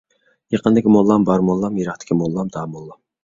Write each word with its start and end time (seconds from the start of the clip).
يېقىندىكى 0.53 0.93
موللام 0.95 1.27
بار 1.27 1.45
موللام، 1.51 1.77
يىراقتىكى 1.81 2.19
موللام 2.23 2.53
داموللام. 2.59 2.99